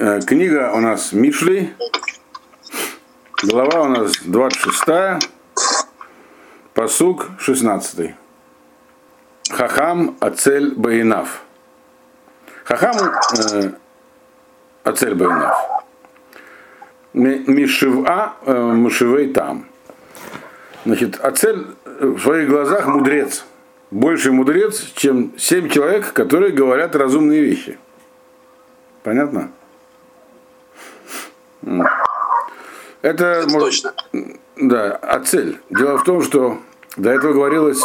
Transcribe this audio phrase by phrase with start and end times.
[0.00, 1.74] Э, Книга у нас Мишли.
[3.42, 5.28] Глава у нас 26.
[6.72, 8.14] Посук 16.
[9.50, 11.42] Хахам Ацель Баинав.
[12.62, 13.72] Хахам э,
[14.84, 15.84] Ацель Баинав.
[17.12, 19.66] Мишива э, там.
[20.84, 23.44] Значит, Ацель в своих глазах мудрец.
[23.90, 27.78] Больше мудрец, чем семь человек, которые говорят разумные вещи.
[29.02, 29.50] Понятно?
[33.02, 33.92] Это, Это может, точно.
[34.56, 35.58] да, а цель.
[35.70, 36.58] Дело в том, что
[36.96, 37.80] до этого говорилось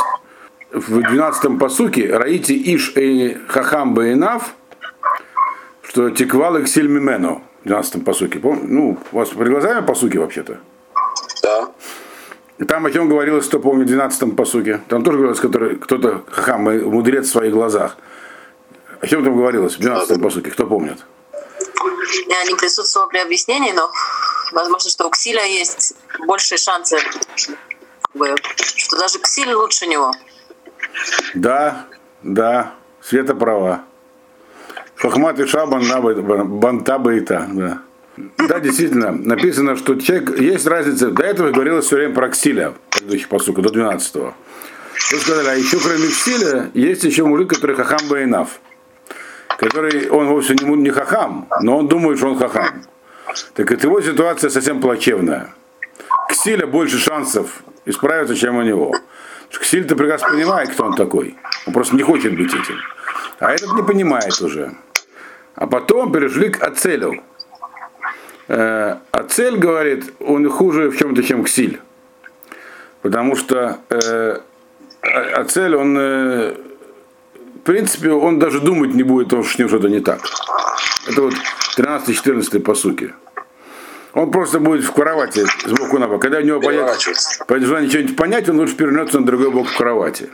[0.72, 4.56] в 12-м посуке Раити Иш и Хахам Баинав,
[5.84, 8.40] что теквал их сильмимену в 12-м посуке.
[8.40, 10.58] Пом- Ну, у вас глазами посуки вообще-то?
[11.44, 11.70] Да.
[12.58, 14.80] И там о чем говорилось, кто помнит, в 12-м посуке.
[14.88, 17.98] Там тоже говорилось, который, кто-то хахам, мудрец в своих глазах.
[19.02, 20.50] О чем там говорилось в 12-м посуке?
[20.50, 21.06] Кто помнит?
[22.28, 23.92] Я не присутствовала при объяснении, но
[24.52, 25.94] возможно, что у Ксиля есть
[26.26, 26.98] большие шансы,
[28.56, 30.14] что даже Ксиль лучше него.
[31.34, 31.88] Да,
[32.22, 33.84] да, Света права.
[34.96, 37.82] Хахмат и Шабан банта бейта, да.
[38.38, 43.28] Да, действительно, написано, что человек, есть разница, до этого говорилось все время про Ксиля, предыдущий
[43.28, 44.36] посука, до 12-го.
[45.12, 48.60] Вы сказали, а еще кроме Ксиля, есть еще мужик, который Хахам Бейнав,
[49.64, 52.84] который, он вовсе не, не Хахам, но он думает, что он Хахам.
[53.54, 55.54] Так это его ситуация совсем плачевная.
[56.30, 58.94] Ксиля больше шансов исправиться, чем у него.
[59.50, 61.36] Ксиль-то прекрасно понимает, кто он такой.
[61.68, 62.78] Он просто не хочет быть этим.
[63.40, 64.74] А этот не понимает уже.
[65.56, 67.22] А потом перешли к Ацелю.
[68.48, 71.80] Э, Ацель, говорит, он хуже в чем-то, чем Ксиль.
[73.02, 74.40] Потому что э,
[75.36, 76.56] Ацель, он, э,
[77.64, 80.20] принципе, он даже думать не будет, потому что с ним что-то не так.
[81.08, 81.34] Это вот
[81.78, 83.14] 13-14 по сути.
[84.14, 86.22] Он просто будет в кровати сбоку на бок.
[86.22, 87.12] Когда у него появится
[87.50, 90.30] желанию что-нибудь понять, он лучше перевернется на другой бок в кровати.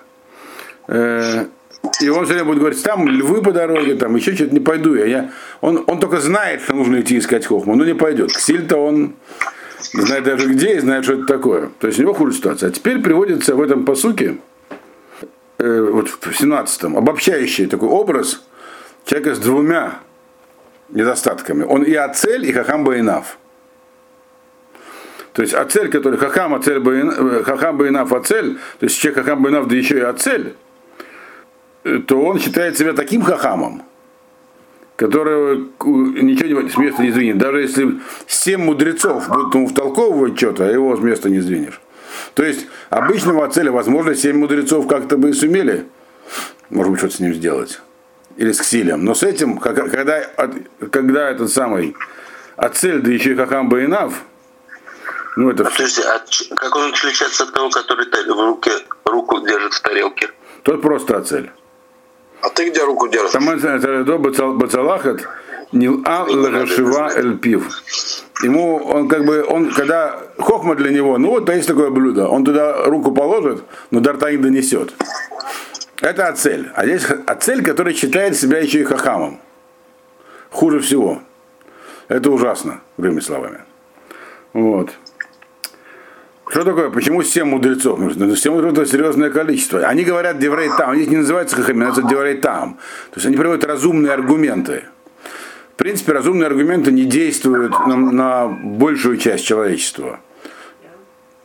[0.88, 1.46] Э,
[2.02, 4.96] И он все время будет говорить, там львы по дороге, там еще что-то не пойду
[4.96, 5.06] я.
[5.06, 5.32] я.
[5.62, 8.34] Он, он только знает, что нужно идти искать хохму, но не пойдет.
[8.34, 9.14] Ксиль-то он
[9.94, 11.70] знает даже где и знает, что это такое.
[11.80, 12.70] То есть у него хуже ситуация.
[12.70, 14.38] А теперь приводится в этом посуке,
[15.60, 18.42] э, вот в 17-м, обобщающий такой образ
[19.06, 20.00] человека с двумя
[20.90, 21.64] недостатками.
[21.64, 23.38] Он и Ацель, и Хахам Баинав.
[25.34, 29.44] То есть Ацель, который Хахам, Ацель, Баин, э, Хахам Баинав, Ацель, то есть человек Хахам
[29.44, 30.56] Баинав, да еще и Ацель,
[31.84, 33.84] э, то он считает себя таким Хахамом,
[34.96, 37.38] который ничего не- с места не сдвинет.
[37.38, 41.80] Даже если семь мудрецов будут ему втолковывать что-то, а его с места не сдвинешь.
[42.40, 45.86] То есть обычного Ацеля, возможно, семь мудрецов как-то бы и сумели,
[46.70, 47.82] может быть, что-то с ним сделать.
[48.38, 49.04] Или с Ксилем.
[49.04, 50.24] Но с этим, когда,
[50.90, 51.98] когда этот самый
[52.56, 54.24] Ацель, да еще и Хахам Баинав,
[55.36, 56.24] ну это Подожди, а
[56.56, 58.72] как он отличается от того, который в руке
[59.04, 60.30] руку держит в тарелке?
[60.64, 61.52] тот просто Ацель.
[62.42, 63.32] А ты где руку держишь?
[63.34, 63.48] Там
[64.58, 65.28] Бацалахат
[65.72, 67.84] Нил-А Лагашива Эль-Пив.
[68.44, 72.46] Ему, он как бы, он, когда хохма для него, ну вот есть такое блюдо, он
[72.46, 74.94] туда руку положит, но до рта не донесет.
[76.02, 76.72] Это Ацель.
[76.74, 79.42] А здесь Ацель, который считает себя еще и хахамом.
[80.50, 81.22] Хуже всего.
[82.08, 83.60] Это ужасно, другими словами.
[84.54, 84.92] Вот.
[86.50, 86.90] Что такое?
[86.90, 88.00] Почему 7 мудрецов?
[88.00, 89.82] Ну, 7 мудрецов это серьезное количество.
[89.82, 92.80] Они говорят деврей там, они не называются хахами, называются деврей там.
[93.12, 94.86] То есть они приводят разумные аргументы.
[95.80, 100.20] Принципе, разумные аргументы не действуют на, на большую часть человечества.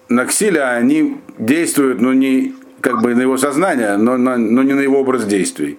[0.09, 4.73] На Ксиля они действуют, но не как бы на его сознание, но, на- но не
[4.75, 5.79] на его образ действий.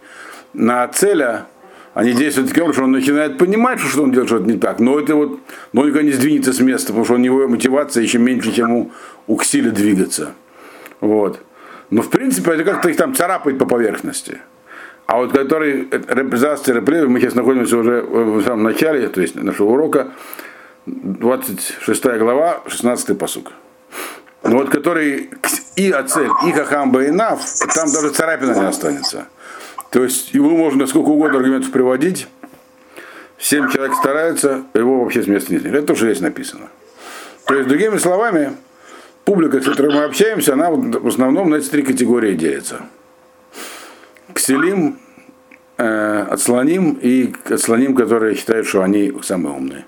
[0.54, 1.48] На Целя
[1.94, 5.00] они действуют таким образом, что он начинает понимать, что он делает что-то не так, но
[5.00, 5.40] это вот,
[5.74, 8.72] но он никогда не сдвинется с места, потому что у него мотивация еще меньше, чем
[8.72, 8.92] у,
[9.28, 10.34] у Ксиля двигаться.
[11.02, 11.42] Вот.
[11.90, 14.38] Но в принципе это как-то их там царапает по поверхности.
[15.06, 19.70] А вот который репрезентация реплеви, мы сейчас находимся уже в самом начале, то есть нашего
[19.70, 20.08] урока,
[20.86, 23.52] 26 глава, 16 посук.
[24.44, 25.30] Но вот который
[25.76, 27.42] и Ацель, и Хахам Баинав,
[27.74, 29.28] там даже царапина не останется.
[29.92, 32.28] То есть его можно сколько угодно аргументов приводить,
[33.38, 35.80] семь человек стараются, его вообще с места не сдвинуть.
[35.80, 36.68] Это тоже здесь написано.
[37.46, 38.56] То есть, другими словами,
[39.24, 42.82] публика, с которой мы общаемся, она в основном на эти три категории делится.
[44.36, 45.00] Кселим,
[45.78, 49.86] э, отслоним и отслоним, которые считают, что они самые умные.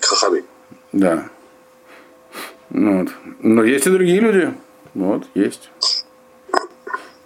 [0.00, 0.42] Хахами.
[0.92, 1.28] Да.
[2.70, 3.12] Ну Вот.
[3.40, 4.52] Но есть и другие люди.
[4.94, 5.70] Вот, есть.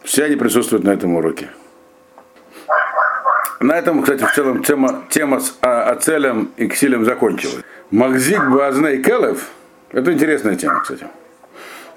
[0.03, 1.51] Все они присутствуют на этом уроке.
[3.61, 7.65] На этом, кстати, в целом тема, тема с а, Ацелем и Ксилем закончилась.
[7.91, 9.49] Магзик Базней Келев,
[9.91, 11.07] это интересная тема, кстати.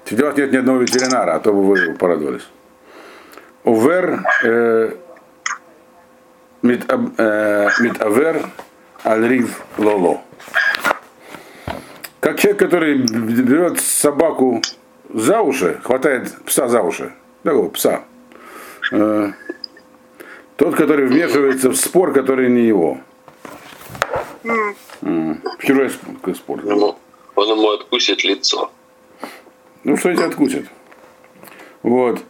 [0.06, 2.48] Среди вас нет ни одного ветеринара, а то бы вы порадовались.
[3.64, 4.22] Увер
[6.62, 6.90] мит-
[7.80, 8.46] митавер
[9.04, 10.20] альрив лоло.
[12.20, 14.62] Как человек, который берет собаку
[15.12, 17.12] за уши, хватает пса за уши,
[17.42, 18.04] такого пса,
[18.92, 19.32] э,
[20.56, 22.98] тот, который вмешивается в спор, который не его.
[24.42, 26.60] В чужой сп- спор.
[26.64, 26.96] Ему-
[27.34, 28.70] Он ему откусит лицо.
[29.84, 30.66] Ну, что эти откусят.
[31.82, 32.22] Вот.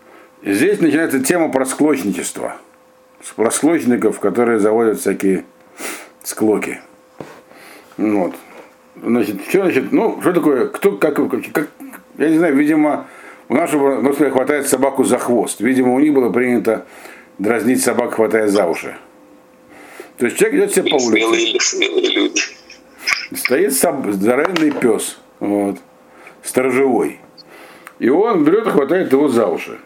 [0.44, 2.56] Здесь начинается тема про склочничество.
[3.37, 5.44] Про склочников, которые заводят всякие
[6.25, 6.81] склоки.
[7.97, 8.35] Вот.
[9.00, 11.15] Значит, что значит, ну, что такое, кто, как,
[11.53, 11.69] как,
[12.19, 13.06] я не знаю, видимо,
[13.49, 15.61] у нашего родственника хватает собаку за хвост.
[15.61, 16.87] Видимо, у них было принято
[17.38, 18.97] дразнить собак, хватая за уши.
[20.19, 21.11] То есть человек идет себе по улице.
[21.11, 22.43] Смелые, смелые люди.
[23.35, 25.79] Стоит соб- здоровенный пес, вот,
[26.43, 27.21] сторожевой.
[27.99, 29.79] И он берет и хватает его за уши.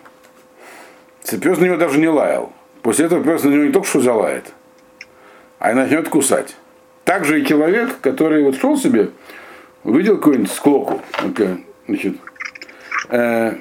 [1.31, 2.53] Пес на него даже не лаял.
[2.83, 4.53] После этого пес на него не только что залает,
[5.59, 6.57] а и начнет кусать.
[7.05, 9.11] Также и человек, который вот шел себе,
[9.83, 11.01] увидел какую-нибудь склоку,
[11.87, 12.17] значит,
[13.11, 13.53] э,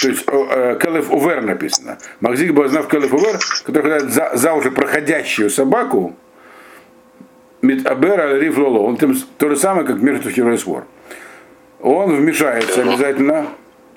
[0.00, 1.98] то есть э, Келеф Увер написано.
[2.20, 6.16] Магзик Базнав Келеф Увер, который за, за уже проходящую собаку,
[7.62, 8.80] Митабер аль Риф Лоло.
[8.80, 10.84] Он тем, то же самое, как между второй свор.
[11.80, 13.46] Он вмешается обязательно,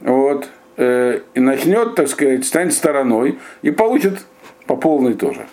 [0.01, 4.19] вот, э, и начнет, так сказать, станет стороной и получит
[4.65, 5.45] по полной тоже.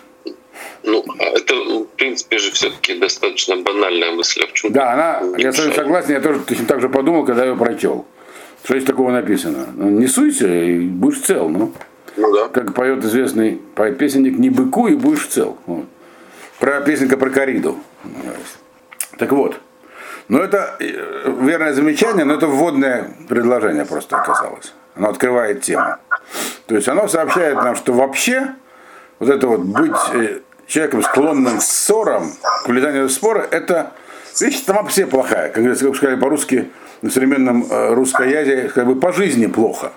[0.83, 4.41] Ну, это, ну, в принципе же, все-таки достаточно банальная мысль.
[4.43, 7.25] А в чем Да, она, я с вами согласен, я тоже точно так же подумал,
[7.25, 8.05] когда ее прочел.
[8.63, 9.67] Что здесь такого написано?
[9.75, 11.73] Ну, Не суйся и будешь цел, ну.
[12.15, 12.47] Ну да.
[12.47, 15.57] Как поет известный поэт-песенник, не быку и будешь цел.
[15.67, 15.85] Вот.
[16.59, 17.77] Про песенка про кориду.
[19.17, 19.59] Так вот.
[20.27, 24.73] Но это э, верное замечание, но это вводное предложение просто оказалось.
[24.97, 25.95] Оно открывает тему.
[26.65, 28.55] То есть оно сообщает нам, что вообще
[29.19, 32.31] вот это вот быть э, человеком, склонным к ссорам,
[32.63, 33.91] к влезанию в споры, это
[34.39, 35.49] вещь сама по себе плохая.
[35.49, 36.69] Как сказали по-русски,
[37.01, 39.91] на современном э, русскоязе, как бы по жизни плохо.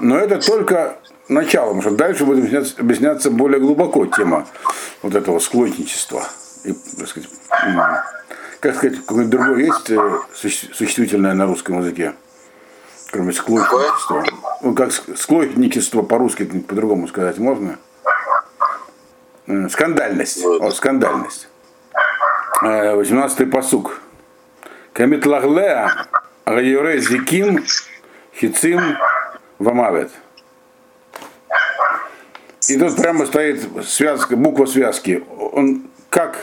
[0.00, 0.96] Но это только
[1.28, 4.46] начало, потому что дальше будет объясняться, более глубоко тема
[5.02, 6.24] вот этого склочничества.
[6.64, 7.28] И, так сказать,
[8.60, 12.14] как сказать, какое-нибудь другое есть э, суще- существительное на русском языке?
[13.10, 14.24] Кроме склочничества.
[14.62, 17.78] Ну, как ск- склочничество по-русски по-другому сказать можно?
[19.46, 20.44] Э, Скандальность.
[20.44, 21.48] О, скандальность.
[22.62, 24.00] Э, 18-й посук.
[24.92, 26.06] Камитлаглеа
[26.46, 27.64] Гайоре Зиким
[28.36, 28.80] Хицим
[29.58, 30.10] Вамавет.
[32.68, 35.24] И тут прямо стоит связка, буква связки.
[35.52, 36.36] Он как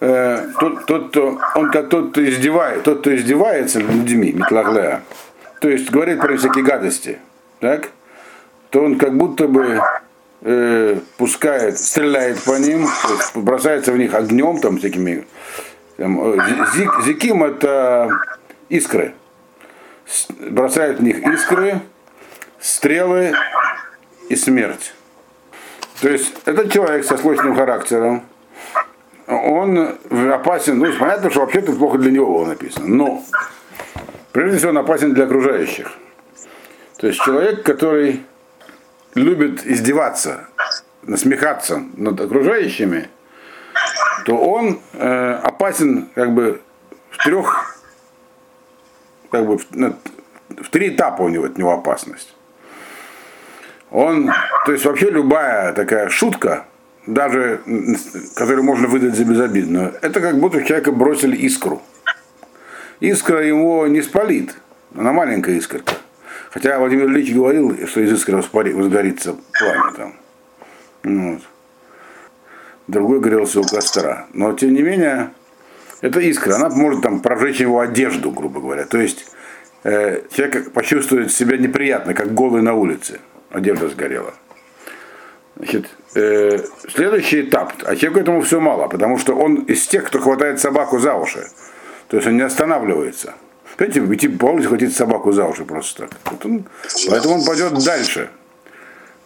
[0.00, 5.02] э, тот, тот, кто, он как тот, кто издевает, тот, кто издевается над людьми, Митлаглеа,
[5.60, 7.18] то есть говорит про всякие гадости,
[7.60, 7.90] так,
[8.70, 9.80] то он как будто бы
[10.42, 12.86] э, пускает, стреляет по ним,
[13.34, 15.26] бросается в них огнем, там, всякими.
[15.96, 16.38] Там, э,
[16.74, 18.10] зик, зиким это
[18.68, 19.14] искры.
[20.06, 21.80] С- Бросает в них искры,
[22.60, 23.32] стрелы
[24.28, 24.92] и смерть.
[26.02, 28.22] То есть этот человек со сложным характером,
[29.26, 29.96] он
[30.32, 33.24] опасен, ну, понятно, что вообще-то плохо для него было написано, но
[34.36, 35.90] прежде всего он опасен для окружающих.
[36.98, 38.20] То есть человек, который
[39.14, 40.48] любит издеваться,
[41.04, 43.08] насмехаться над окружающими,
[44.26, 46.60] то он э, опасен как бы
[47.08, 47.80] в трех,
[49.30, 52.34] как бы в, в три этапа у него от него опасность.
[53.90, 54.30] Он,
[54.66, 56.66] то есть вообще любая такая шутка,
[57.06, 57.62] даже
[58.34, 61.80] которую можно выдать за безобидную, это как будто в человека бросили искру.
[63.00, 64.54] Искра его не спалит,
[64.94, 65.94] она маленькая искорка.
[66.50, 70.14] Хотя Владимир Ильич говорил, что из искры возгорится пламя там.
[71.02, 71.42] Ну Вот.
[72.86, 74.26] Другой грелся у костра.
[74.32, 75.32] Но тем не менее,
[76.00, 78.84] это искра, она может там прожечь его одежду, грубо говоря.
[78.86, 79.26] То есть
[79.82, 83.20] э, человек почувствует себя неприятно, как голый на улице.
[83.50, 84.34] Одежда сгорела.
[85.56, 87.72] Значит, э, следующий этап.
[87.84, 91.48] А человеку этому все мало, потому что он из тех, кто хватает собаку за уши.
[92.08, 93.34] То есть он не останавливается.
[93.76, 96.10] Понимаете, идти по улице хватить собаку за уши просто так.
[96.30, 96.64] Вот он-
[97.10, 98.30] поэтому он пойдет дальше.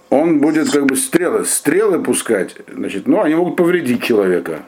[0.08, 4.62] Он будет как бы стрелы, стрелы пускать, значит, ну, они могут повредить человека.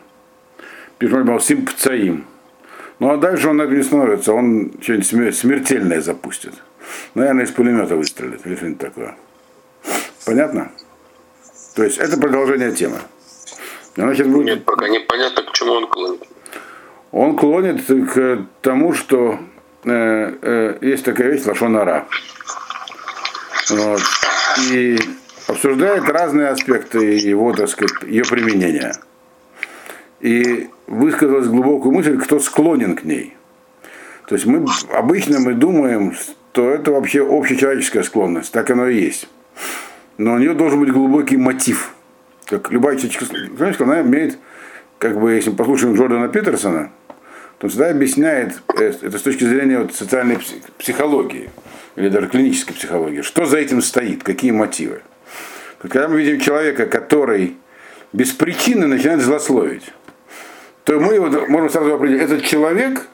[0.98, 2.26] Пишет, сим пцаим.
[3.00, 6.52] Ну а дальше он не становится, он что-нибудь смер- смертельное запустит.
[7.14, 9.16] Наверное, из пулемета выстрелит или что-нибудь такое.
[10.24, 10.70] Понятно?
[11.74, 12.98] То есть это продолжение темы.
[13.96, 14.46] Она будет...
[14.46, 16.22] Нет, пока непонятно, к чему он клонит.
[17.12, 19.38] Он клонит к тому, что
[19.84, 22.06] э, э, есть такая вещь лошонара.
[23.68, 24.00] Вот.
[24.72, 24.98] И
[25.46, 28.94] обсуждает разные аспекты его, так сказать, ее применения.
[30.20, 33.36] И высказалась глубокую мысль, кто склонен к ней.
[34.26, 34.64] То есть мы
[34.94, 39.28] обычно мы думаем, что это вообще общечеловеческая склонность, так оно и есть.
[40.16, 41.92] Но у нее должен быть глубокий мотив.
[42.46, 44.38] Как любая человеческая она имеет,
[45.02, 46.92] как бы, если послушаем Джордана Питерсона,
[47.58, 50.38] то он всегда объясняет э, это с точки зрения вот социальной
[50.78, 51.50] психологии
[51.96, 55.02] или даже клинической психологии, что за этим стоит, какие мотивы.
[55.80, 57.56] Когда мы видим человека, который
[58.12, 59.92] без причины начинает злословить,
[60.84, 63.08] то мы его можем сразу определить, этот человек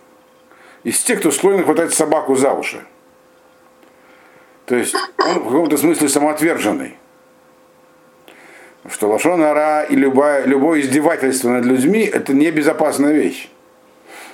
[0.84, 2.82] из тех, кто склонен хватать собаку за уши.
[4.66, 6.98] То есть он в каком-то смысле самоотверженный.
[8.90, 13.50] Что лошон ара и любое, любое издевательство над людьми это небезопасная вещь.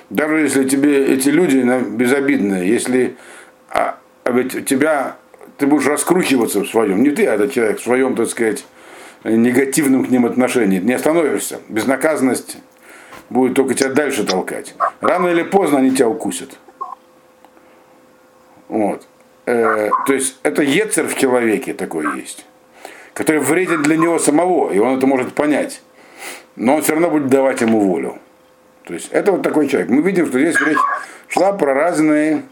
[0.09, 1.57] Даже если тебе эти люди
[1.89, 3.17] безобидные, если
[3.69, 5.17] а, а ведь тебя
[5.57, 8.65] ты будешь раскручиваться в своем, не ты, а этот человек, в своем, так сказать,
[9.23, 11.59] негативном к ним отношении, не остановишься.
[11.69, 12.57] Безнаказанность
[13.29, 14.75] будет только тебя дальше толкать.
[15.01, 16.57] Рано или поздно они тебя укусят.
[18.67, 19.07] Вот.
[19.45, 22.45] Э, то есть это ецер в человеке такой есть,
[23.15, 25.81] который вреден для него самого, и он это может понять.
[26.55, 28.19] Но он все равно будет давать ему волю.
[28.83, 29.89] То есть это вот такой человек.
[29.89, 30.77] Мы видим, что здесь речь
[31.27, 32.43] шла про разные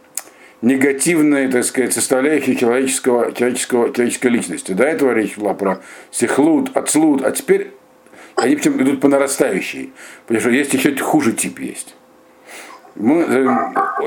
[0.62, 4.72] негативные, так сказать, составляющие человеческого, человеческого, человеческой личности.
[4.72, 7.72] До этого речь шла про сихлут, отслут, а теперь
[8.36, 9.92] они причем идут по нарастающей.
[10.26, 11.94] Потому что есть еще хуже тип есть.
[12.96, 13.44] Мы э,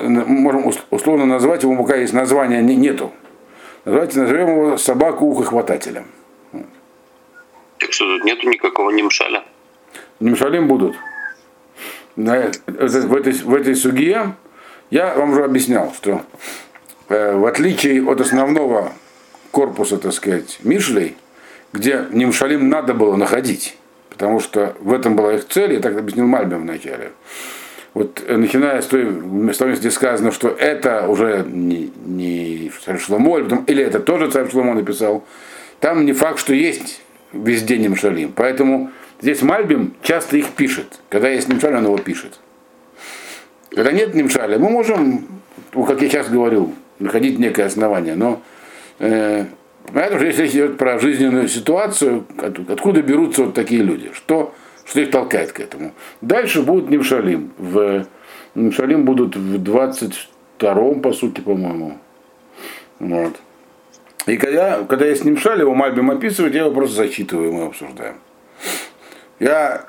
[0.01, 3.13] можем условно назвать его, пока есть название, нету.
[3.85, 6.07] Давайте назовем его собаку ухохватателем.
[7.97, 9.43] Что тут нету никакого немшаля.
[10.21, 10.97] Немшалим будут.
[12.15, 14.35] В этой, в этой суге
[14.91, 16.21] я вам уже объяснял, что
[17.09, 18.93] э, в отличие от основного
[19.50, 21.17] корпуса, так сказать, Мишлей,
[21.73, 23.79] где Нимшалим надо было находить,
[24.11, 27.12] потому что в этом была их цель, я так объяснил Мальбим вначале.
[27.95, 33.38] Вот э, начиная с той места, где сказано, что это уже не, не царь Шломо,
[33.38, 35.25] или, или это тоже царь Шломо написал,
[35.81, 37.00] там не факт, что есть
[37.45, 38.33] везде Нимшалим.
[38.35, 38.90] Поэтому
[39.21, 41.00] здесь Мальбим часто их пишет.
[41.09, 42.40] Когда есть Нимшалим, он его пишет.
[43.71, 45.26] Когда нет Нимшаля, мы можем,
[45.73, 48.40] как я сейчас говорил, находить некое основание, но
[49.00, 49.45] э,
[49.93, 52.25] Понятно, что если речь идет про жизненную ситуацию,
[52.69, 55.93] откуда берутся вот такие люди, что, что их толкает к этому.
[56.21, 57.52] Дальше будут Нимшалим.
[57.59, 58.07] В,
[58.55, 61.99] Нимшалим будут в 22-м, по сути, по-моему.
[62.99, 63.37] Вот.
[64.26, 68.16] И когда, когда я с Нимшали, его Мальбим описывает, я его просто зачитываю, мы обсуждаем.
[69.38, 69.85] Я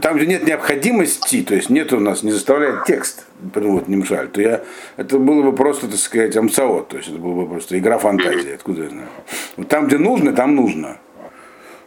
[0.00, 4.28] там, где нет необходимости, то есть нет у нас, не заставляет текст вот, не мшаль,
[4.28, 4.62] то я,
[4.96, 8.54] это было бы просто, так сказать, амсаот, то есть это было бы просто игра фантазии,
[8.54, 9.08] откуда я знаю.
[9.56, 10.98] Вот там, где нужно, там нужно.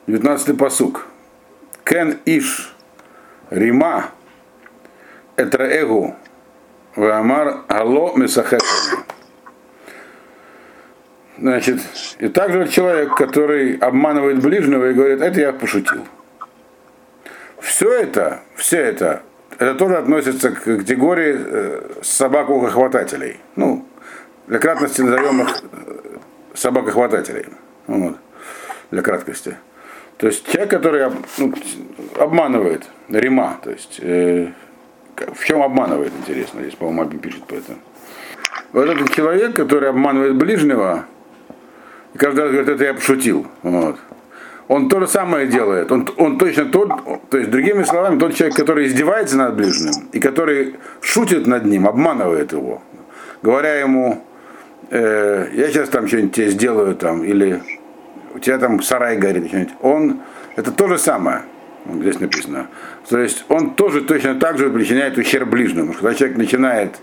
[0.07, 1.07] 19-й посук.
[1.83, 2.75] Кен иш
[3.49, 4.11] рима
[5.37, 6.15] этраэгу
[6.95, 9.05] вамар ало месахетами.
[11.38, 11.82] Значит,
[12.20, 16.06] и также человек, который обманывает ближнего и говорит, это я пошутил.
[17.60, 19.24] Все это, все это,
[19.58, 23.39] это тоже относится к категории э, собак-ухохватателей.
[23.56, 23.86] Ну,
[24.48, 26.18] для кратности назовем их э,
[26.54, 27.48] собакохватателей.
[27.88, 28.18] Вот,
[28.92, 29.58] для краткости.
[30.18, 31.54] То есть человек, который ну,
[32.18, 34.54] обманывает, Рима, то есть э,
[35.18, 37.80] в чем обманывает, интересно, здесь, по-моему, пишет по этому.
[38.72, 41.06] Вот этот человек, который обманывает ближнего,
[42.15, 43.45] и каждый раз говорит, это я пошутил.
[43.62, 43.98] Вот
[44.67, 45.91] он то же самое делает.
[45.91, 46.89] Он, он точно тот,
[47.29, 51.88] то есть, другими словами, тот человек, который издевается над ближним и который шутит над ним,
[51.88, 52.81] обманывает его,
[53.43, 54.24] говоря ему,
[54.89, 57.62] э, я сейчас там что-нибудь тебе сделаю там, или
[58.34, 59.74] у тебя там сарай горит, что-нибудь.
[59.81, 60.22] Он,
[60.55, 61.43] это то же самое,
[61.86, 62.67] здесь написано.
[63.07, 65.93] То есть он тоже точно так же причиняет ущерб ближнему.
[65.93, 66.95] Когда человек начинает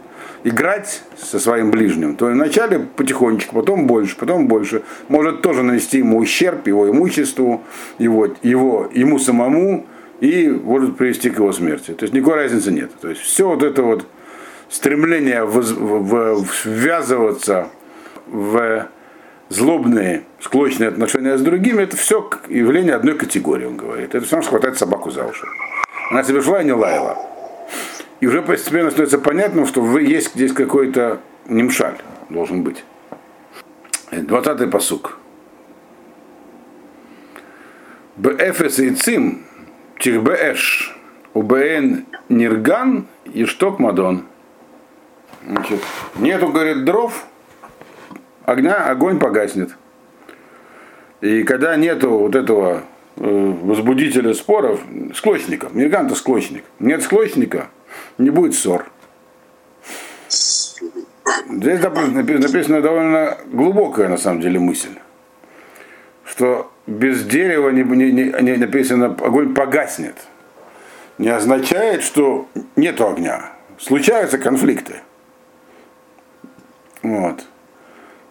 [0.45, 6.19] играть со своим ближним, то вначале потихонечку, потом больше, потом больше, может тоже нанести ему
[6.19, 7.63] ущерб, его имуществу,
[7.99, 9.87] его, его, ему самому,
[10.21, 11.93] и может привести к его смерти.
[11.93, 12.93] То есть никакой разницы нет.
[13.01, 14.07] То есть все вот это вот
[14.69, 15.45] стремление
[16.65, 17.69] ввязываться
[18.29, 18.87] в
[19.49, 24.15] злобные, склочные отношения с другими, это все явление одной категории, он говорит.
[24.15, 25.45] Это все равно хватает собаку за уши.
[26.11, 27.32] Она себе шла и не лаяла.
[28.23, 31.97] И уже постепенно становится понятным, что есть здесь какой-то немшаль
[32.29, 32.85] должен быть.
[34.13, 35.19] Двадцатый посук.
[38.15, 39.43] Бэфэс и цим,
[39.99, 40.97] тихбэш,
[41.35, 44.27] убэн нирган и шток мадон.
[45.45, 45.81] Значит,
[46.15, 47.27] нету, говорит, дров,
[48.45, 49.75] огня, огонь погаснет.
[51.23, 52.85] И когда нету вот этого
[53.17, 54.81] э, возбудителя споров,
[55.13, 57.67] склочника, нирган-то склочник, нет склочника,
[58.19, 58.87] не будет ссор.
[61.49, 64.97] Здесь написана довольно глубокая на самом деле мысль,
[66.25, 70.17] что без дерева не, не, не написано огонь погаснет.
[71.19, 73.53] Не означает, что нет огня.
[73.79, 75.01] Случаются конфликты.
[77.03, 77.45] Вот.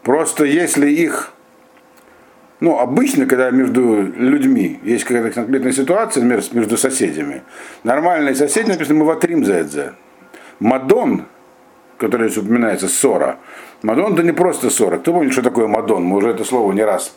[0.03, 1.31] Просто если их,
[2.61, 7.41] ну, обычно, когда между людьми есть какая-то конкретная ситуация, например, между соседями,
[7.83, 9.95] нормальные соседи написано мы ватрим за это.
[10.59, 11.25] Мадон,
[11.97, 13.39] который здесь упоминается, ссора.
[13.81, 14.99] Мадон это не просто ссора.
[14.99, 16.05] Кто помнит, что такое мадон?
[16.05, 17.15] Мы уже это слово не раз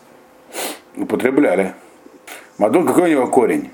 [0.96, 1.74] употребляли.
[2.56, 3.70] Мадон, какой у него корень?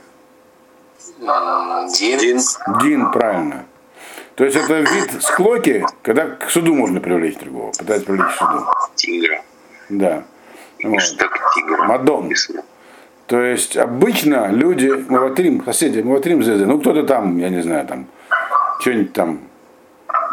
[1.97, 2.41] Дин.
[2.83, 3.65] Дин, правильно.
[4.35, 8.67] То есть это вид склоки, когда к суду можно привлечь другого, пытаться привлечь к суду.
[9.89, 10.25] Да.
[10.83, 11.85] Тигра.
[11.85, 12.31] Мадон.
[13.27, 18.07] То есть обычно люди, маватрим, соседи, маватрим ЗЗ, ну кто-то там, я не знаю, там,
[18.81, 19.41] что-нибудь там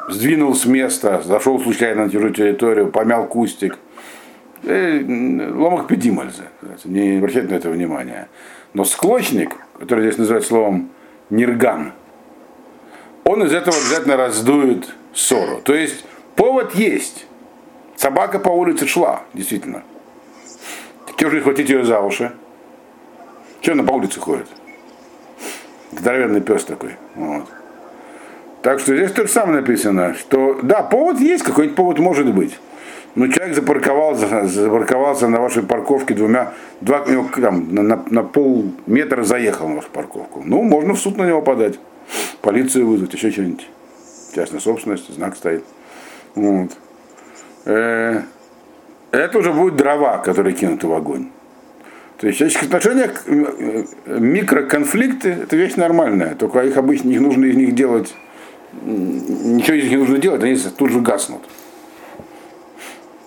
[0.10, 3.78] сдвинул с места, зашел случайно на чужую территорию, помял кустик.
[4.64, 5.00] Э,
[5.54, 6.50] Ломах педимальзе,
[6.86, 8.30] не обращать на это внимания.
[8.74, 10.90] Но склочник, который здесь называют словом
[11.30, 11.94] нирган,
[13.24, 15.62] он из этого обязательно раздует ссору.
[15.64, 17.28] То есть повод есть.
[17.96, 19.84] Собака по улице шла, действительно.
[21.20, 22.32] Же хватить ее за уши?
[23.62, 24.48] Че она по улице ходит?
[25.92, 26.96] Здоровенный пес такой.
[27.16, 27.46] Вот.
[28.62, 32.58] Так что здесь то же самое написано, что да, повод есть, какой-нибудь повод может быть.
[33.16, 37.04] Но человек запарковался, запарковался на вашей парковке двумя, два,
[37.36, 40.44] там, на, на, на полметра заехал на вашу парковку.
[40.46, 41.80] Ну, можно в суд на него подать,
[42.42, 43.68] полицию вызвать, еще что-нибудь.
[44.36, 45.64] Частная собственность, знак стоит.
[46.36, 46.78] Вот.
[47.66, 48.22] Э,
[49.12, 51.30] Это уже будут дрова, которые кинуты в огонь.
[52.18, 57.46] То есть в человеческих отношениях э, микроконфликты это вещь нормальная, только их обычно их нужно
[57.46, 58.16] из них делать,
[58.84, 61.42] ничего из них не нужно делать, они тут же гаснут.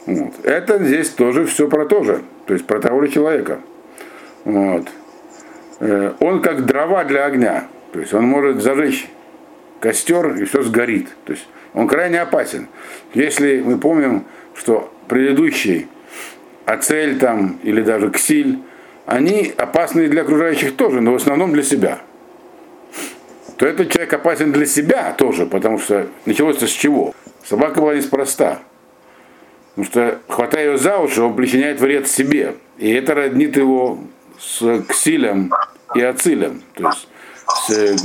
[0.06, 0.44] Вот.
[0.44, 3.60] Это здесь тоже все про то же, то есть про того же человека.
[4.44, 4.88] Вот.
[5.78, 9.08] Э, Он как дрова для огня, то есть он может зажечь
[9.80, 11.08] костер и все сгорит.
[11.24, 12.68] То есть он крайне опасен.
[13.14, 15.88] Если мы помним, что предыдущий
[16.66, 18.58] Ацель там или даже Ксиль,
[19.06, 22.00] они опасны для окружающих тоже, но в основном для себя.
[23.56, 27.14] То этот человек опасен для себя тоже, потому что началось-то с чего?
[27.44, 28.60] Собака была неспроста.
[29.70, 32.54] Потому что, хватая ее за уши, он причиняет вред себе.
[32.78, 33.98] И это роднит его
[34.38, 35.52] с ксилем
[35.94, 36.62] и ацилем.
[36.74, 37.08] То есть
[37.66, 37.96] с э,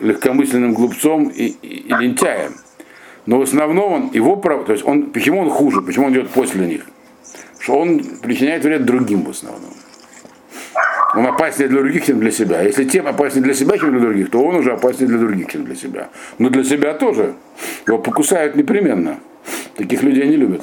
[0.00, 2.54] легкомысленным глупцом и, и- и лентяем.
[3.26, 6.30] Но в основном он, его прав, то есть он, почему он хуже, почему он идет
[6.30, 6.86] после них?
[7.58, 9.70] Что он причиняет вред другим в основном.
[11.14, 12.62] Он опаснее для других, чем для себя.
[12.62, 15.64] Если тем опаснее для себя, чем для других, то он уже опаснее для других, чем
[15.64, 16.08] для себя.
[16.38, 17.34] Но для себя тоже.
[17.86, 19.20] Его покусают непременно.
[19.76, 20.62] Таких людей не любят.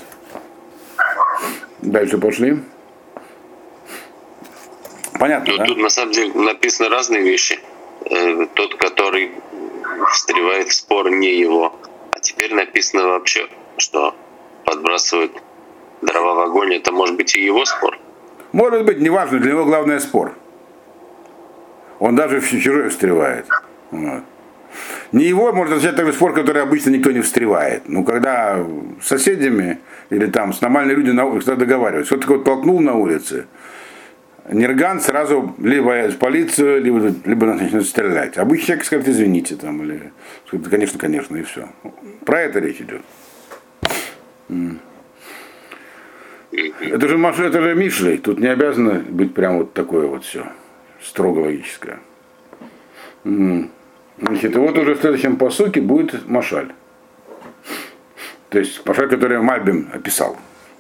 [1.81, 2.59] Дальше пошли.
[5.19, 5.65] Понятно, да?
[5.65, 7.59] тут на самом деле написаны разные вещи.
[8.05, 9.31] Э, Тот, который
[10.11, 11.73] встревает в спор, не его.
[12.11, 13.47] А теперь написано вообще,
[13.77, 14.15] что
[14.65, 15.31] подбрасывает
[16.01, 17.97] дрова в огонь, это может быть и его спор.
[18.51, 20.33] Может быть, неважно, для него главное спор.
[21.99, 23.47] Он даже в чужой встревает.
[23.91, 24.23] Вот.
[25.11, 27.83] Не его может означать такой спор, который обычно никто не встревает.
[27.87, 28.65] Ну, когда
[29.01, 32.15] с соседями или там с нормальными людьми на улице договариваются.
[32.15, 33.45] Кто-то кого толкнул на улице,
[34.49, 38.37] Нерган сразу либо в полицию, либо, либо начнет стрелять.
[38.37, 40.11] Обычно человек скажет, извините, там, или
[40.69, 41.69] конечно, конечно, и все.
[42.25, 43.01] Про это речь идет.
[46.51, 48.17] Это же, Маша, это же Мишлей.
[48.17, 50.45] Тут не обязано быть прям вот такое вот все.
[51.01, 51.99] Строго логическое.
[53.23, 56.73] Значит, и вот уже в следующем посуке будет Машаль.
[58.49, 60.37] То есть Машаль, который Мальбим описал.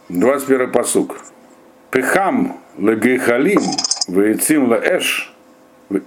[0.09, 1.17] 21 посук.
[1.91, 3.61] Пехам легейхалим
[4.07, 5.33] вейцим лаэш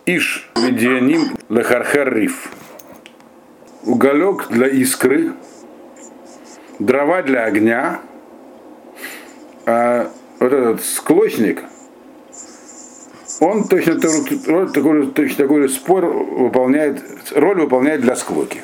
[0.06, 2.50] иш медианим лехархерриф.
[3.82, 5.34] Уголек для искры,
[6.78, 8.00] дрова для огня,
[9.66, 11.62] а вот этот склочник,
[13.40, 18.62] он точно такой, такой, же- точно такой же спор выполняет, роль выполняет для склоки.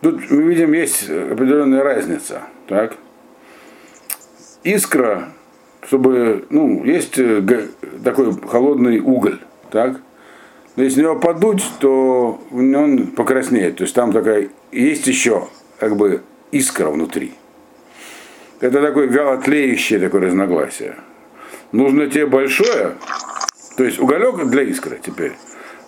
[0.00, 2.44] Тут мы видим, есть определенная разница.
[2.66, 2.96] Так?
[4.64, 5.28] Искра,
[5.86, 7.42] чтобы, ну, есть э,
[8.02, 9.38] такой холодный уголь,
[9.70, 10.00] так?
[10.74, 13.76] Но если него подуть, то он покраснеет.
[13.76, 17.32] То есть там такая, есть еще как бы искра внутри.
[18.60, 20.96] Это такое вялотлеющее такое разногласие.
[21.72, 22.94] Нужно тебе большое,
[23.76, 25.32] то есть уголек для искры теперь.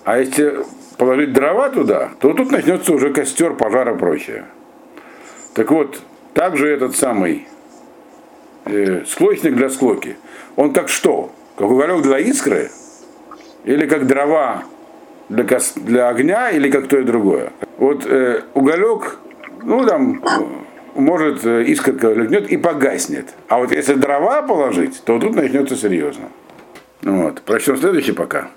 [0.05, 0.61] А если
[0.97, 4.47] положить дрова туда, то тут начнется уже костер, пожар и прочее.
[5.55, 6.01] Так вот,
[6.35, 7.47] также этот самый
[8.69, 10.17] э, склочник для склоки,
[10.57, 11.33] он как что?
[11.57, 12.71] Как уголек для искры?
[13.65, 14.65] Или как дрова
[15.29, 17.53] для, кос- для огня, или как то и другое?
[17.77, 19.19] Вот э, уголек,
[19.63, 20.23] ну там,
[20.95, 23.35] может, э, искорка легнет и погаснет.
[23.49, 26.29] А вот если дрова положить, то тут начнется серьезно.
[27.03, 27.43] Вот.
[27.43, 28.49] Прочтем следующий пока.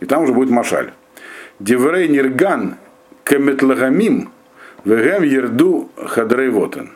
[0.00, 0.92] И там уже будет машаль.
[1.58, 2.76] Деврей нирган
[3.24, 4.30] кеметлагамим
[4.84, 6.92] вегем ерду хадрей вотен.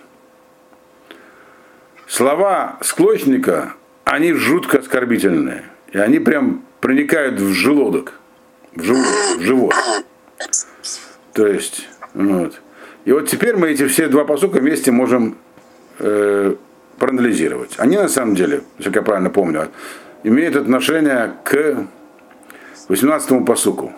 [2.06, 5.64] Слова склочника, они жутко оскорбительные.
[5.92, 8.14] И они прям проникают в желудок,
[8.74, 9.06] в живот.
[9.38, 9.74] В живот.
[11.32, 12.60] То есть, вот.
[13.04, 15.36] И вот теперь мы эти все два посука вместе можем
[15.98, 16.54] э,
[16.98, 17.74] проанализировать.
[17.78, 19.68] Они на самом деле, если я правильно помню,
[20.22, 21.86] имеют отношение к
[22.88, 23.92] 18 посуку.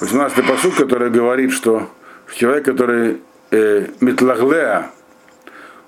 [0.00, 1.88] 18 посук, который говорит, что
[2.34, 4.90] человек, который э, метлаглеа,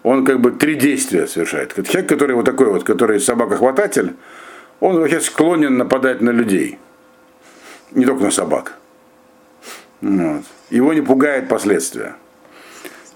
[0.09, 1.75] он как бы три действия совершает.
[1.75, 4.15] Человек, который вот такой вот, который собака-хвататель,
[4.81, 6.79] он вообще склонен нападать на людей.
[7.91, 8.79] Не только на собак.
[10.01, 10.45] Вот.
[10.71, 12.15] Его не пугает последствия.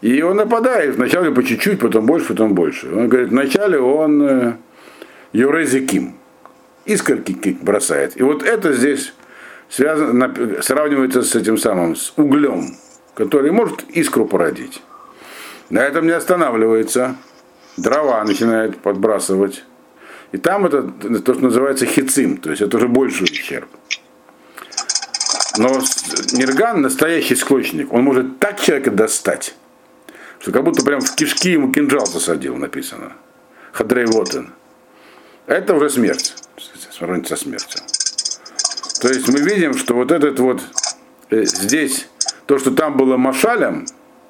[0.03, 2.95] И он нападает вначале по чуть-чуть, потом больше, потом больше.
[2.95, 4.53] Он говорит, вначале он э,
[5.33, 6.17] юрезиким,
[6.85, 8.21] искорки ки- бросает.
[8.21, 9.15] И вот это здесь
[9.71, 12.77] связано, сравнивается с этим самым, с углем,
[13.15, 14.83] который может искру породить.
[15.73, 17.17] На этом не останавливается.
[17.79, 19.65] Дрова начинает подбрасывать.
[20.31, 23.69] И там это то, что называется хицим, то есть это уже больший ущерб.
[25.57, 25.69] Но
[26.35, 29.55] Нирган, настоящий склочник, он может так человека достать,
[30.41, 33.15] что как будто прям в кишки ему кинжал засадил, написано.
[33.73, 34.53] Хадрей Вотен.
[35.47, 36.35] Это уже смерть.
[36.91, 37.81] Сравнится со смертью.
[39.01, 40.61] То есть мы видим, что вот этот вот
[41.31, 42.09] э, здесь,
[42.45, 43.87] то, что там было машалем,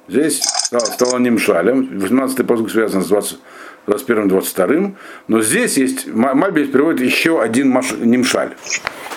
[0.07, 1.89] здесь стало, немшалем.
[1.97, 3.39] 18-й посуд связан с 20,
[3.87, 4.95] 21-22,
[5.27, 8.53] но здесь есть, Ма- Мальбис приводит еще один маш, немшаль.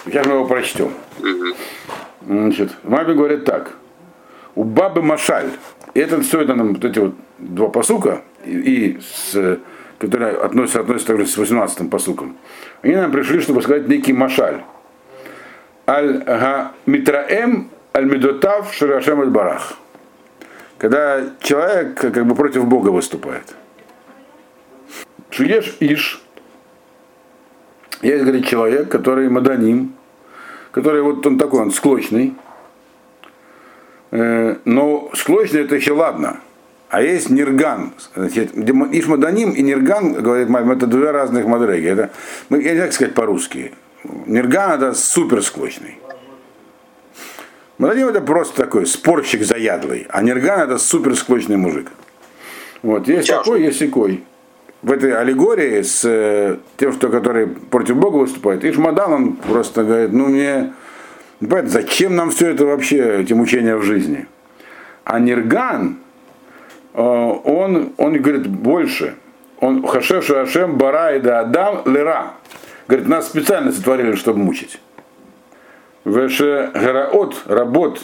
[0.05, 0.90] Сейчас мы его прочтем.
[2.27, 3.72] Значит, Мальби говорит так.
[4.55, 5.51] У бабы Машаль.
[5.94, 9.59] И это все это нам вот эти вот два посука, и, и с,
[9.99, 12.37] которые относятся, относятся также с 18 посуком.
[12.83, 14.62] Они нам пришли, чтобы сказать некий Машаль.
[15.87, 19.75] Аль га митраэм аль медотав ширашем аль барах.
[20.78, 23.54] Когда человек как бы против Бога выступает.
[25.30, 26.22] Шиеш иш.
[28.02, 29.94] Есть, говорит, человек, который маданим,
[30.70, 32.34] который вот он такой, он склочный.
[34.10, 36.40] Э, Но склочный это еще ладно.
[36.88, 37.94] А есть нирган.
[38.14, 41.88] Ишмаданим и нирган, говорит Мальм, это две разных мадреги.
[41.88, 42.10] Это,
[42.50, 43.72] я не знаю, сказать по-русски.
[44.26, 45.98] Нирган это супер склочный.
[47.78, 50.06] Маданим это просто такой спорщик заядлый.
[50.08, 51.90] А нирган это супер склочный мужик.
[52.82, 53.44] Вот, есть Тяжко.
[53.44, 54.24] такой, есть такой.
[54.82, 60.12] В этой аллегории с э, тем, что который против Бога выступает, Ишмадан, он просто говорит,
[60.12, 60.72] ну мне,
[61.40, 64.26] не понятно, зачем нам все это вообще, эти мучения в жизни?
[65.04, 65.98] А Нирган,
[66.94, 69.14] э, он, он говорит больше.
[69.60, 72.32] Он Хашев Шашем Бара и да Адам Лера.
[72.88, 74.78] Говорит, нас специально сотворили, чтобы мучить.
[76.06, 78.00] Веше Гараот, работ,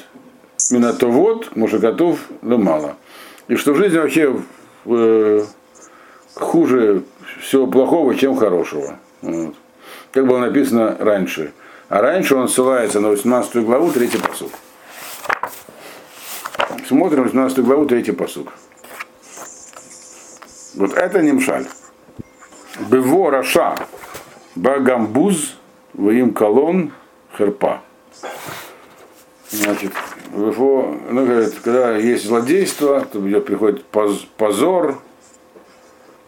[0.73, 2.97] Минатовод, Мушакатов, мало.
[3.47, 4.35] И что в жизни вообще
[4.87, 5.45] э,
[6.35, 7.05] хуже
[7.41, 8.99] всего плохого, чем хорошего.
[9.21, 9.55] Вот.
[10.11, 11.53] Как было написано раньше.
[11.89, 14.51] А раньше он ссылается на 18 главу, 3 посуд.
[16.89, 18.49] Смотрим 18 главу, 3 посуд.
[20.75, 21.67] Вот это немшаль.
[22.91, 23.77] Бево Раша,
[24.57, 25.57] Багамбуз,
[25.95, 26.91] Ваим Колон,
[27.39, 27.81] Херпа.
[29.51, 29.93] Значит,
[30.33, 35.03] Бево, ну, говорит, когда есть злодейство, то приходит поз- позор,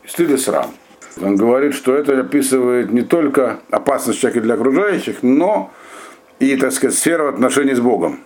[0.07, 0.75] стыд и срам.
[1.23, 5.73] Он говорит, что это описывает не только опасность человека для окружающих, но
[6.39, 8.21] и, так сказать, сферу отношений с Богом.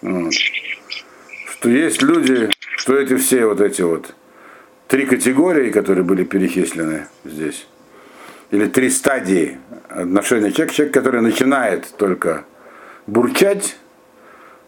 [0.00, 4.14] Что есть люди, что эти все вот эти вот
[4.88, 7.68] три категории, которые были перечислены здесь,
[8.50, 12.44] или три стадии отношения человека, человек, который начинает только
[13.06, 13.76] бурчать,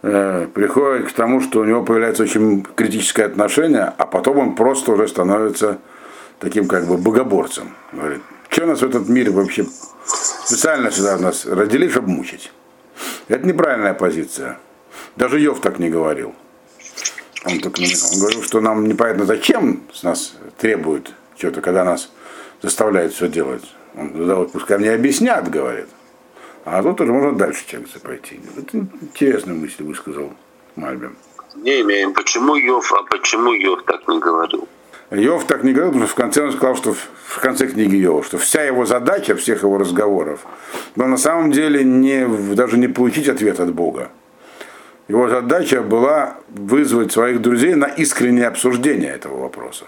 [0.02, 4.92] э, приходит к тому, что у него появляется очень критическое отношение, а потом он просто
[4.92, 5.78] уже становится
[6.38, 7.74] таким как бы богоборцем.
[7.92, 9.66] Говорит, что нас в этот мир вообще
[10.44, 12.52] специально сюда нас родили, чтобы мучить.
[13.28, 14.58] Это неправильная позиция.
[15.16, 16.34] Даже Йов так не говорил.
[17.46, 22.10] Он, так, он говорил, что нам непонятно зачем с нас требуют что-то, когда нас
[22.62, 23.64] заставляют все делать.
[23.96, 25.88] Он, вот пускай мне объяснят, говорит.
[26.64, 28.40] А тут уже можно дальше чем-то пойти.
[28.56, 30.32] Это интересная мысль высказал
[30.76, 31.16] Мальбим.
[31.56, 32.14] Не имеем.
[32.14, 34.66] Почему Йов, а почему Йов так не говорил?
[35.10, 38.22] Йов так не говорил, потому что в конце он сказал, что в конце книги Йова,
[38.24, 40.40] что вся его задача, всех его разговоров,
[40.96, 44.10] но на самом деле не, даже не получить ответ от Бога.
[45.06, 49.84] Его задача была вызвать своих друзей на искреннее обсуждение этого вопроса,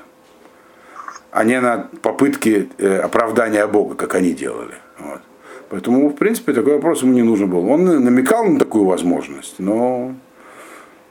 [1.31, 4.75] а не на попытки э, оправдания Бога, как они делали.
[4.99, 5.23] Вот.
[5.69, 7.69] Поэтому, в принципе, такой вопрос ему не нужен был.
[7.69, 10.15] Он намекал на такую возможность, но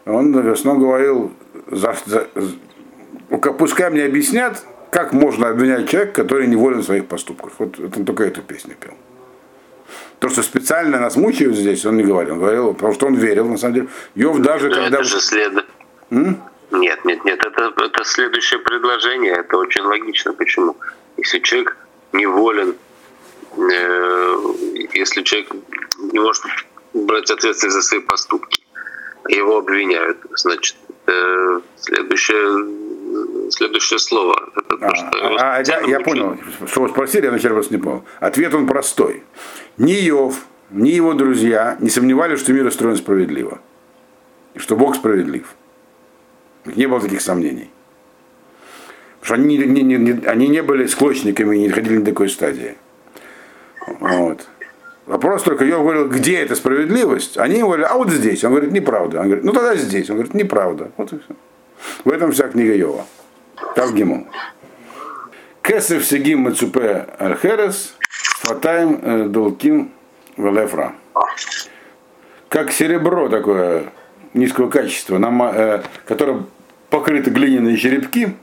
[0.06, 1.32] он в основном говорил,
[1.70, 2.28] за, за,
[3.58, 7.54] пускай мне объяснят, как можно обвинять человека, который неволен в своих поступках.
[7.58, 8.94] Вот он только эту песню пел.
[10.20, 12.36] То, что специально нас мучают здесь, он не говорил.
[12.36, 13.88] Он говорил, потому что он верил, на самом деле.
[14.16, 15.00] Йов даже Но когда...
[15.00, 15.66] Это же след...
[16.12, 16.42] М?
[16.72, 20.34] Нет, нет, нет, это, это следующее предложение, это очень логично.
[20.34, 20.76] Почему?
[21.18, 21.78] Если человек
[22.14, 22.76] неволен,
[23.58, 25.52] если человек
[26.12, 26.44] не может
[26.94, 28.64] брать ответственность за свои поступки,
[29.28, 30.76] его обвиняют, значит,
[31.08, 34.36] э, следующее, следующее слово.
[34.56, 36.38] А, то, что а, я, я понял,
[36.68, 38.04] что вы спросили, я вначале вас не понял.
[38.20, 39.24] Ответ он простой.
[39.78, 43.60] Ни Йов, ни его друзья не сомневались, что мир устроен справедливо.
[44.54, 45.48] И что Бог справедлив.
[46.66, 47.70] Не было таких сомнений.
[49.20, 52.30] Потому что они не, не, не, они не были склочниками и не доходили до такой
[52.30, 52.78] стадии.
[53.88, 54.48] Вот.
[55.06, 57.38] Вопрос только, я говорил, где эта справедливость?
[57.38, 58.44] Они ему говорили, а вот здесь.
[58.44, 59.20] Он говорит, неправда.
[59.20, 60.10] Он говорит, ну тогда здесь.
[60.10, 60.92] Он говорит, неправда.
[60.98, 61.36] Вот и все.
[62.04, 63.06] В этом вся книга Йова.
[63.76, 64.28] Тавгимон.
[65.62, 67.96] Кесев Сегим Мацупе Архерес,
[68.42, 69.92] Фатаем э, Долким
[70.38, 70.94] Велефра.
[72.50, 73.92] Как серебро такое
[74.34, 75.20] низкого качества,
[75.56, 76.44] э, которое
[76.90, 78.36] покрыто глиняные черепки,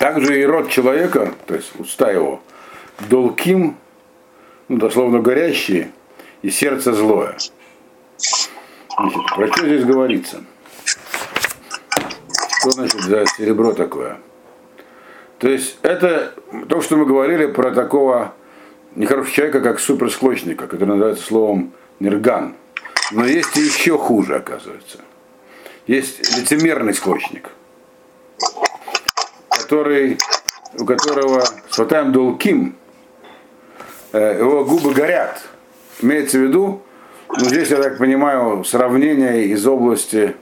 [0.00, 2.42] также и рот человека, то есть уста его,
[3.08, 3.76] долким,
[4.68, 5.90] ну, дословно горящие,
[6.42, 7.36] и сердце злое.
[8.96, 10.44] Значит, про что здесь говорится?
[12.60, 14.18] Что значит за серебро такое?
[15.38, 16.34] То есть это
[16.68, 18.34] то, что мы говорили про такого
[18.94, 22.54] нехорошего человека, как суперсклочника, который называется словом нерган.
[23.12, 24.98] Но есть и еще хуже, оказывается.
[25.86, 27.50] Есть лицемерный склочник,
[29.50, 30.16] который,
[30.78, 32.83] у которого Сватаем Долким, э,
[34.18, 35.42] его губы горят.
[36.00, 36.82] Имеется в виду,
[37.28, 40.36] ну здесь, я так понимаю, сравнение из области,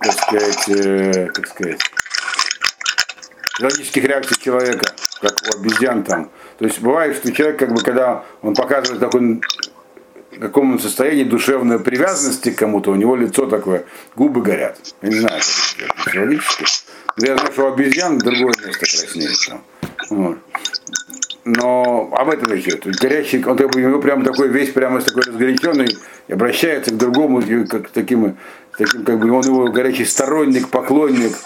[0.00, 1.80] так сказать, э, как сказать,
[3.60, 6.30] логических реакций человека, как у обезьян там.
[6.58, 12.50] То есть бывает, что человек, как бы, когда он показывает, в каком состоянии душевной привязанности
[12.50, 14.78] к кому-то, у него лицо такое, губы горят.
[15.02, 16.64] Я не знаю, как это психологически.
[17.18, 19.38] Я знаю, что у обезьян другое место краснеет.
[19.48, 19.64] Там.
[20.10, 20.38] Вот.
[21.46, 22.84] Но об этом речь идет.
[23.00, 25.86] Горячий, он как бы, у него прям такой весь прямо такой разгоряченный,
[26.26, 28.36] и обращается к другому, как таким,
[28.76, 31.36] таким как бы он его горячий сторонник, поклонник.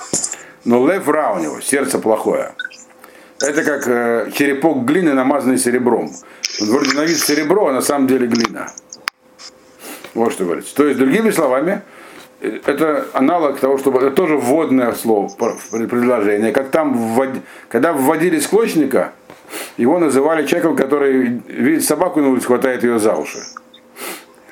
[0.65, 2.53] Но лев ра у него, сердце плохое.
[3.43, 6.11] Это как э, черепок глины, намазанный серебром.
[6.63, 8.73] Он вроде на вид серебро, а на самом деле глина.
[10.15, 10.75] Вот что говорится.
[10.75, 11.83] То есть, другими словами,
[12.41, 15.29] э, это аналог того, чтобы это тоже вводное слово,
[15.71, 16.53] предложение.
[16.53, 17.29] Как там, ввод,
[17.69, 19.13] когда вводили склочника,
[19.77, 23.39] его называли человеком, который видит собаку на улице, хватает ее за уши.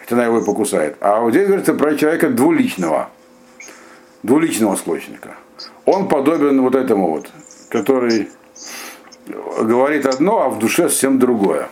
[0.01, 0.97] Хотя она его и покусает.
[1.01, 3.11] А вот здесь говорится про человека двуличного.
[4.23, 5.37] Двуличного склочника.
[5.85, 7.31] Он подобен вот этому вот,
[7.69, 8.29] который
[9.61, 11.69] говорит одно, а в душе совсем другое.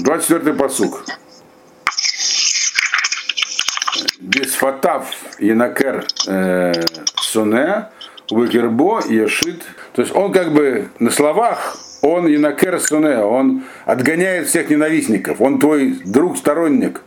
[0.00, 1.04] 24-й посук.
[4.20, 5.06] Бесфатав
[5.38, 6.72] Янакер э,
[7.16, 7.88] Суне,
[8.30, 9.62] Выкербо Ешит.
[9.92, 15.58] То есть он как бы на словах, он Янакер Суне, он отгоняет всех ненавистников, он
[15.58, 17.02] твой друг, сторонник,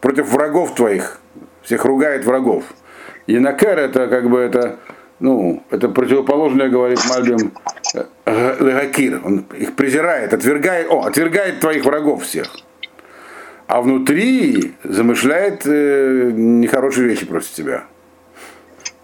[0.00, 1.20] против врагов твоих,
[1.62, 2.64] всех ругает врагов.
[3.26, 4.78] Янакер это как бы это
[5.20, 7.52] ну, это противоположное, говорит Мальбим,
[8.26, 9.20] э, Легакир.
[9.24, 12.48] Он их презирает, отвергает, о, отвергает твоих врагов всех.
[13.66, 17.84] А внутри замышляет э, нехорошие вещи против тебя.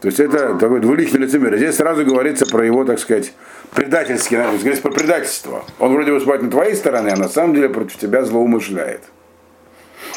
[0.00, 1.56] То есть это такой двуличный лицемер.
[1.56, 3.32] Здесь сразу говорится про его, так сказать,
[3.74, 5.64] предательский, говорится про предательство.
[5.78, 9.02] Он вроде выступает на твоей стороне, а на самом деле против тебя злоумышляет.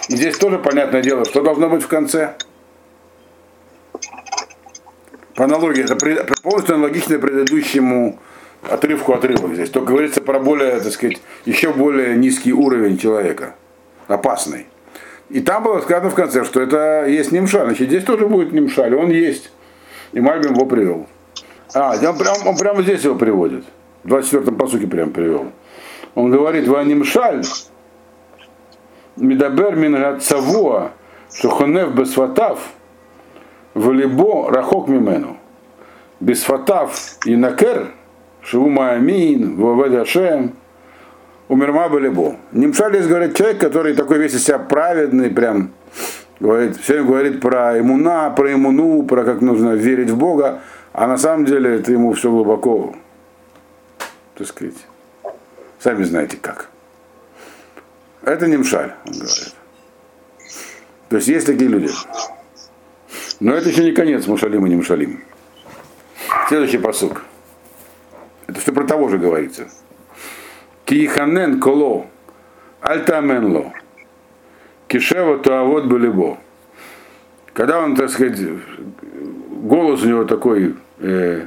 [0.09, 2.35] И здесь тоже понятное дело, что должно быть в конце.
[5.35, 5.95] По аналогии, это
[6.41, 8.19] полностью аналогично предыдущему
[8.69, 9.69] отрывку отрывок здесь.
[9.69, 13.55] Только говорится про более, так сказать, еще более низкий уровень человека.
[14.07, 14.67] Опасный.
[15.29, 17.65] И там было сказано в конце, что это есть Нимшаль.
[17.65, 18.93] Значит, здесь тоже будет Нимшаль.
[18.93, 19.51] Он есть.
[20.11, 21.07] И Мальбим его привел.
[21.73, 23.65] А, он, прям, он прямо здесь его приводит.
[24.03, 25.47] В 24-м посуке прям привел.
[26.15, 27.43] Он говорит, в Нимшаль,
[29.15, 30.91] Медабер мин цавуа,
[31.33, 32.59] шухонев бесфатав,
[33.73, 35.37] валибо рахок мимену.
[36.19, 37.91] Бесфатав и накер,
[38.41, 40.55] шиву маамин, вавед Ашем,
[41.47, 42.37] умерма балибо.
[42.51, 45.71] Нимшалис говорит человек, который такой весь из себя праведный, прям
[46.39, 50.61] говорит, все говорит про имуна, про имуну, про как нужно верить в Бога,
[50.93, 52.95] а на самом деле это ему все глубоко,
[54.35, 54.75] так сказать,
[55.79, 56.69] сами знаете как.
[58.21, 59.55] Это не мшаль, он говорит.
[61.09, 61.89] То есть есть такие люди.
[63.39, 65.23] Но это еще не конец мушалим и не мушалим.
[66.47, 67.23] Следующий посук.
[68.47, 69.69] Это все про того же говорится.
[70.85, 72.07] Кииханен коло,
[72.81, 73.73] альтаменло,
[74.87, 76.37] кишева туавод булибо.
[77.53, 78.39] Когда он, так сказать,
[79.63, 81.45] голос у него такой, э,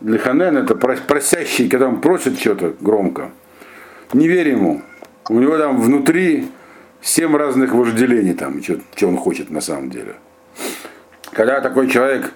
[0.00, 3.30] лиханен, это просящий, когда он просит что-то громко,
[4.12, 4.82] не верь ему.
[5.28, 6.48] У него там внутри
[7.02, 10.14] семь разных вожделений, там, что, что он хочет на самом деле.
[11.32, 12.32] Когда такой человек,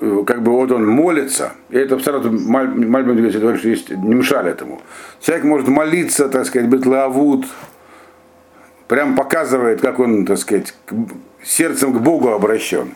[0.00, 4.50] э, как бы вот он молится, и это сразу Мальбин говорит, что есть не мешали
[4.50, 4.82] этому.
[5.20, 7.46] Человек может молиться, так сказать, быть лавут,
[8.88, 10.74] прям показывает, как он, так сказать,
[11.44, 12.94] сердцем к Богу обращен.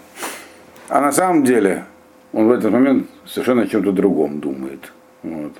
[0.92, 1.87] А на самом деле
[2.35, 4.92] он в этот момент совершенно о чем-то другом думает.
[5.22, 5.52] Вот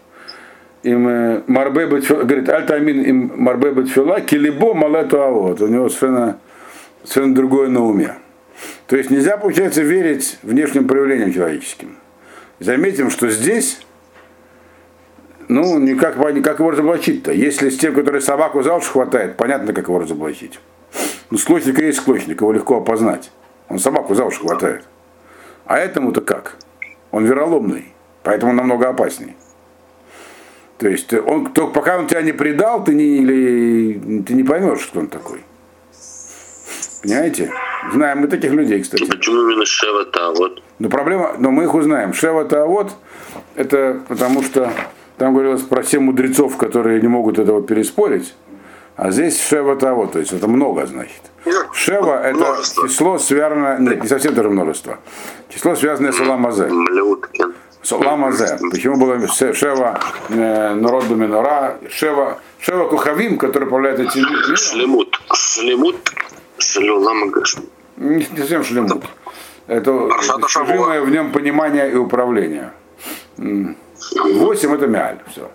[0.83, 5.63] им Марбе говорит, Альтамин им Марбе Бетфила, Килибо Малету Авод.
[5.63, 6.39] У него совершенно,
[7.03, 8.15] совершенно другое на уме.
[8.87, 11.97] То есть нельзя, получается, верить внешним проявлениям человеческим.
[12.59, 13.81] Заметим, что здесь,
[15.49, 17.33] ну, никак, никак его разоблачить-то.
[17.33, 20.61] Если с тем, который собаку за уши хватает, понятно, как его разоблачить.
[21.31, 23.33] Ну, склочник есть склочник, его легко опознать.
[23.71, 24.85] Он собаку за уши хватает.
[25.73, 26.57] А этому-то как?
[27.13, 29.37] Он вероломный, поэтому намного опасней.
[30.77, 34.81] То есть он, то, пока он тебя не предал, ты не, или, ты не поймешь,
[34.81, 35.43] что он такой.
[37.03, 37.51] Понимаете?
[37.91, 39.03] Знаем мы таких людей, кстати.
[39.07, 40.63] Почему именно Шева-то вот?
[40.79, 42.13] Но проблема, но мы их узнаем.
[42.13, 42.95] Шева-то вот,
[43.55, 44.71] это потому что
[45.17, 48.35] там говорилось про семь мудрецов, которые не могут этого переспорить.
[49.03, 51.23] А здесь Шева-то вот, то есть это много, значит.
[51.73, 52.89] Шева это множество.
[52.89, 55.01] число связано, нет, не совсем тоже множество.
[55.49, 56.71] Число связанное с Аламазе.
[57.91, 58.59] Ламазе.
[58.71, 64.57] Почему было Шева э, народу Минора, Шева, Шева Кухавим, который управляет этим миром?
[64.57, 65.21] Шлемут.
[65.35, 65.97] Шлемут.
[66.59, 67.57] Шлемагаш.
[67.97, 69.03] Не совсем шлемут.
[69.67, 72.73] Это содержимое в нем понимание и управление.
[73.37, 75.19] Восемь это мяль.
[75.29, 75.51] Все.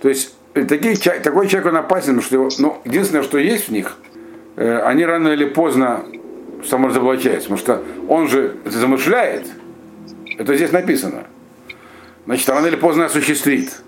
[0.00, 3.72] То есть такие, такой человек он опасен, потому что его, ну, единственное, что есть в
[3.72, 3.96] них,
[4.56, 6.04] э, они рано или поздно
[6.68, 9.46] саморазоблачаются, потому что он же это замышляет,
[10.38, 11.24] это здесь написано
[12.26, 13.82] значит, рано или поздно осуществит.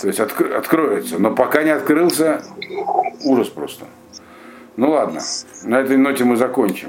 [0.00, 1.18] То есть откро- откроется.
[1.18, 2.42] Но пока не открылся,
[3.24, 3.84] ужас просто.
[4.76, 5.20] Ну ладно,
[5.64, 6.88] на этой ноте мы закончим.